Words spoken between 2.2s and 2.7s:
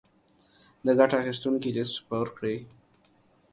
کړي.